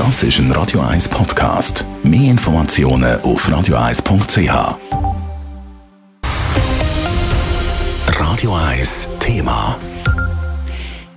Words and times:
Das 0.00 0.22
ist 0.22 0.38
ein 0.38 0.50
Radio 0.52 0.80
1 0.80 1.10
Podcast. 1.10 1.84
Mehr 2.02 2.30
Informationen 2.30 3.20
auf 3.20 3.46
radio1.ch. 3.46 4.78
Radio 8.18 8.54
1 8.54 9.10
Thema. 9.20 9.76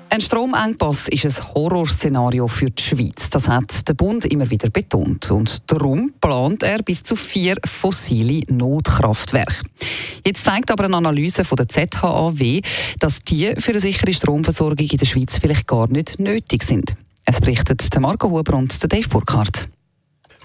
Ein 0.10 0.20
Stromengpass 0.20 1.08
ist 1.08 1.26
ein 1.26 1.54
Horrorszenario 1.56 2.50
für 2.50 2.72
die 2.72 2.84
Schweiz. 2.84 3.30
Das 3.30 3.48
hat 3.48 3.88
der 3.88 3.94
Bund 3.94 4.26
immer 4.26 4.50
wieder 4.50 4.70
betont. 4.70 5.32
Und 5.32 5.72
darum 5.72 6.12
plant 6.20 6.64
er 6.64 6.84
bis 6.84 7.04
zu 7.04 7.16
vier 7.16 7.56
fossile 7.64 8.44
Notkraftwerke. 8.54 9.64
Jetzt 10.26 10.44
zeigt 10.44 10.70
aber 10.70 10.84
eine 10.84 10.98
Analyse 10.98 11.46
von 11.46 11.56
der 11.56 11.70
ZHAW, 11.70 12.60
dass 13.00 13.22
die 13.22 13.54
für 13.58 13.72
eine 13.72 13.80
sichere 13.80 14.14
Stromversorgung 14.14 14.86
in 14.86 14.98
der 14.98 15.06
Schweiz 15.06 15.38
vielleicht 15.38 15.68
gar 15.68 15.90
nicht 15.90 16.20
nötig 16.20 16.64
sind. 16.64 16.98
Es 17.26 17.40
berichtet 17.40 17.88
Marco 18.00 18.30
Huber 18.30 18.56
und 18.56 18.92
Dave 18.92 19.08
Burkhardt. 19.08 19.70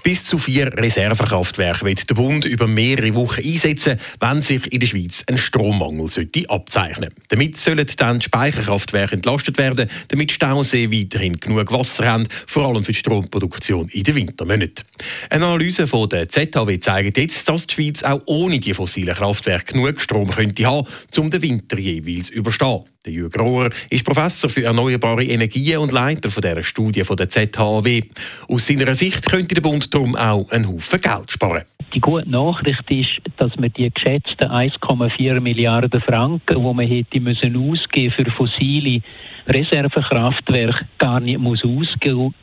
Bis 0.02 0.24
zu 0.24 0.38
vier 0.38 0.72
Reservekraftwerke 0.76 1.84
wird 1.84 2.08
der 2.08 2.14
Bund 2.14 2.44
über 2.44 2.66
mehrere 2.66 3.14
Wochen 3.14 3.42
einsetzen, 3.44 3.98
wenn 4.20 4.42
sich 4.42 4.72
in 4.72 4.80
der 4.80 4.86
Schweiz 4.86 5.24
ein 5.28 5.38
Strommangel 5.38 6.08
sollte 6.08 6.48
abzeichnen 6.48 7.10
Damit 7.28 7.56
sollen 7.56 7.86
dann 7.96 8.20
Speicherkraftwerke 8.20 9.16
entlastet 9.16 9.58
werden, 9.58 9.88
damit 10.08 10.32
Stausee 10.32 10.90
weiterhin 10.90 11.38
genug 11.40 11.72
Wasser 11.72 12.06
haben, 12.06 12.28
vor 12.46 12.66
allem 12.66 12.84
für 12.84 12.92
die 12.92 12.98
Stromproduktion 12.98 13.88
in 13.88 14.04
den 14.04 14.14
Wintermonaten. 14.14 14.84
Eine 15.30 15.46
Analyse 15.46 15.86
von 15.86 16.08
der 16.08 16.28
ZHW 16.28 16.78
zeigt 16.78 17.18
jetzt, 17.18 17.48
dass 17.48 17.66
die 17.66 17.74
Schweiz 17.74 18.02
auch 18.02 18.22
ohne 18.26 18.60
die 18.60 18.74
fossilen 18.74 19.14
Kraftwerke 19.14 19.74
genug 19.74 20.00
Strom 20.00 20.30
könnte 20.30 20.64
haben, 20.64 20.86
um 21.16 21.30
den 21.30 21.42
Winter 21.42 21.78
jeweils 21.78 22.30
überstehen. 22.30 22.84
Der 23.08 23.14
Jürgen 23.14 23.40
Rohr 23.40 23.70
ist 23.88 24.04
Professor 24.04 24.50
für 24.50 24.64
erneuerbare 24.64 25.24
Energien 25.24 25.78
und 25.78 25.92
Leiter 25.92 26.30
von 26.30 26.42
dieser 26.42 26.62
Studie 26.62 27.04
von 27.04 27.16
der 27.16 27.28
ZHW. 27.28 28.02
Aus 28.48 28.66
seiner 28.66 28.94
Sicht 28.94 29.30
könnte 29.30 29.54
der 29.54 29.62
Bund 29.62 29.87
darum 29.90 30.16
auch 30.16 30.50
einen 30.50 30.68
Haufen 30.68 31.00
Geld 31.00 31.30
sparen. 31.30 31.62
Die 31.94 32.00
gute 32.00 32.28
Nachricht 32.28 32.90
ist, 32.90 33.20
dass 33.38 33.56
man 33.56 33.72
die 33.72 33.90
geschätzten 33.90 34.50
1,4 34.50 35.40
Milliarden 35.40 36.00
Franken, 36.02 36.54
die 36.54 36.60
man 36.60 36.86
hätte 36.86 37.20
müssen 37.20 37.56
ausgeben 37.56 38.12
für 38.12 38.30
fossile 38.30 39.00
Reservekraftwerke, 39.46 40.86
gar 40.98 41.20
nicht 41.20 41.38
muss 41.38 41.64
ausgeben, 41.64 42.34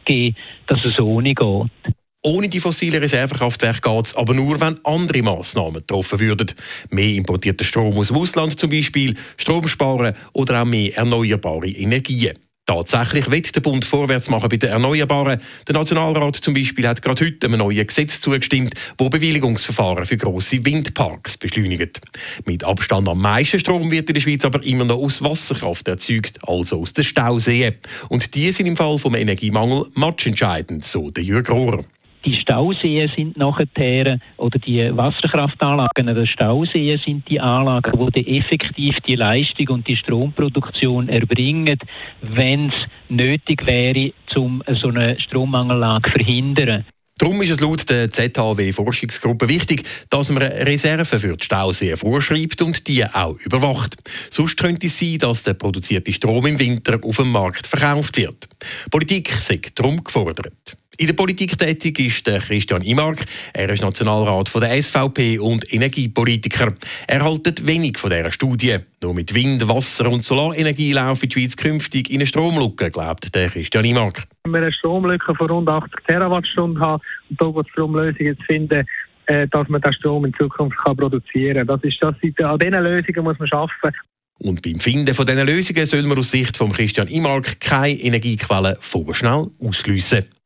dass 0.67 0.83
es 0.83 0.99
ohne 0.99 1.35
geht. 1.35 1.95
Ohne 2.23 2.49
die 2.49 2.59
fossilen 2.59 2.99
Reservekraftwerke 3.03 3.81
geht 3.81 4.07
es 4.07 4.15
aber 4.15 4.33
nur, 4.33 4.59
wenn 4.59 4.79
andere 4.83 5.21
Massnahmen 5.21 5.75
getroffen 5.75 6.19
würden. 6.19 6.51
Mehr 6.89 7.13
importierter 7.13 7.63
Strom 7.63 7.95
aus 7.99 8.07
dem 8.07 8.17
Ausland 8.17 8.59
zum 8.59 8.71
Beispiel, 8.71 9.13
Strom 9.37 9.67
sparen 9.67 10.15
oder 10.33 10.63
auch 10.63 10.65
mehr 10.65 10.97
erneuerbare 10.97 11.69
Energien. 11.69 12.33
Tatsächlich 12.65 13.29
wird 13.29 13.55
der 13.55 13.61
Bund 13.61 13.85
vorwärts 13.85 14.27
machen 14.29 14.49
bei 14.49 14.57
den 14.57 14.69
Erneuerbaren. 14.69 15.39
Der 15.67 15.75
Nationalrat 15.75 16.37
zum 16.37 16.55
Beispiel 16.55 16.87
hat 16.87 17.01
gerade 17.03 17.23
heute 17.23 17.45
einem 17.45 17.59
neuen 17.59 17.85
Gesetz 17.85 18.19
zugestimmt, 18.19 18.73
wo 18.97 19.07
Bewilligungsverfahren 19.07 20.07
für 20.07 20.17
grosse 20.17 20.65
Windparks 20.65 21.37
beschleunigt. 21.37 22.01
Mit 22.45 22.63
Abstand 22.63 23.07
am 23.07 23.21
meisten 23.21 23.59
Strom 23.59 23.91
wird 23.91 24.09
in 24.09 24.15
der 24.15 24.21
Schweiz 24.21 24.43
aber 24.45 24.63
immer 24.63 24.85
noch 24.85 24.97
aus 24.97 25.21
Wasserkraft 25.21 25.87
erzeugt, 25.87 26.39
also 26.41 26.81
aus 26.81 26.93
den 26.93 27.03
Stauseen. 27.03 27.75
Und 28.09 28.33
die 28.33 28.51
sind 28.51 28.65
im 28.65 28.75
Fall 28.75 28.97
vom 28.97 29.13
Energiemangel 29.13 29.85
matchentscheidend, 29.93 30.83
so 30.83 31.11
der 31.11 31.23
Jürg 31.23 31.47
Rohrer. 31.51 31.85
Die 32.25 32.33
Stauseen 32.33 33.11
sind 33.15 33.37
nachher, 33.37 34.19
oder 34.37 34.57
die 34.57 34.89
Wasserkraftanlagen 34.97 36.07
der 36.07 36.25
Stauseen 36.25 36.99
sind 37.05 37.29
die 37.29 37.39
Anlagen, 37.39 38.11
die 38.15 38.39
effektiv 38.39 38.95
die 39.07 39.15
Leistung 39.15 39.69
und 39.69 39.87
die 39.87 39.95
Stromproduktion 39.95 41.07
erbringen, 41.07 41.77
wenn 42.21 42.69
es 42.69 42.75
nötig 43.09 43.67
wäre, 43.67 44.11
um 44.35 44.63
so 44.81 44.87
eine 44.87 45.19
Strommangellage 45.19 46.09
zu 46.09 46.15
verhindern. 46.15 46.85
Darum 47.17 47.41
ist 47.43 47.51
es 47.51 47.61
laut 47.61 47.89
der 47.89 48.11
ZHW-Forschungsgruppe 48.11 49.47
wichtig, 49.47 49.83
dass 50.09 50.29
man 50.31 50.43
Reserven 50.43 51.19
für 51.19 51.37
die 51.37 51.45
Stauseen 51.45 51.95
vorschreibt 51.95 52.61
und 52.61 52.87
die 52.87 53.05
auch 53.05 53.39
überwacht. 53.39 53.95
Sonst 54.29 54.57
könnte 54.57 54.87
es 54.87 54.99
sein, 54.99 55.19
dass 55.19 55.43
der 55.43 55.53
produzierte 55.53 56.11
Strom 56.11 56.45
im 56.45 56.59
Winter 56.59 56.99
auf 57.01 57.15
dem 57.15 57.31
Markt 57.31 57.67
verkauft 57.67 58.17
wird. 58.17 58.49
Politik 58.91 59.29
sagt 59.29 59.79
darum 59.79 60.03
gefordert. 60.03 60.75
In 60.97 61.07
der 61.07 61.13
Politik 61.13 61.57
tätig 61.57 61.99
ist 61.99 62.25
der 62.25 62.39
Christian 62.39 62.81
Imark. 62.81 63.25
Er 63.53 63.67
ist 63.69 63.81
Nationalrat 63.81 64.47
von 64.47 64.61
der 64.61 64.81
SVP 64.81 65.39
und 65.39 65.73
Energiepolitiker. 65.73 66.73
Er 67.07 67.21
haltet 67.21 67.67
wenig 67.67 67.97
von 67.97 68.11
dieser 68.11 68.31
Studie. 68.31 68.77
Nur 69.03 69.13
mit 69.13 69.33
Wind, 69.33 69.67
Wasser 69.67 70.09
und 70.09 70.23
Solarenergie 70.23 70.93
laufen 70.93 71.27
die 71.27 71.33
Schweiz 71.33 71.57
künftig 71.57 72.09
in 72.09 72.17
eine 72.17 72.27
Stromlücke, 72.27 72.91
glaubt 72.91 73.35
der 73.35 73.49
Christian 73.49 73.83
Imark. 73.83 74.23
Wenn 74.45 74.53
wir 74.53 74.61
eine 74.61 74.71
Stromlücke 74.71 75.35
von 75.35 75.49
rund 75.49 75.67
80 75.67 75.91
Terawattstunden 76.07 76.79
haben 76.79 77.01
und 77.29 77.41
da 77.41 77.45
geht 77.47 77.67
es 77.67 77.75
darum, 77.75 77.95
Lösungen 77.95 78.37
zu 78.37 78.43
finden, 78.43 78.87
äh, 79.25 79.47
dass 79.49 79.67
man 79.67 79.81
den 79.81 79.93
Strom 79.93 80.23
in 80.23 80.33
Zukunft 80.35 80.77
kann 80.85 80.95
produzieren 80.95 81.67
kann. 81.67 81.81
Das 81.81 81.83
ist 81.83 81.97
das, 81.99 82.15
an 82.45 82.59
diesen 82.59 82.83
Lösungen 82.83 83.23
muss 83.25 83.39
man 83.39 83.49
arbeiten. 83.51 83.97
Und 84.37 84.61
beim 84.61 84.79
Finden 84.79 85.13
von 85.13 85.25
diesen 85.25 85.45
Lösungen 85.45 85.85
soll 85.85 86.03
man 86.03 86.17
aus 86.17 86.31
Sicht 86.31 86.55
von 86.55 86.71
Christian 86.71 87.07
Imark 87.07 87.59
keine 87.59 87.99
Energiequellen 87.99 88.75
vorschnell 88.79 89.47
ausschliessen. 89.59 90.25